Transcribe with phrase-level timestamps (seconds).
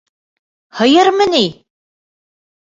[0.79, 1.45] —Һыйырмы ни?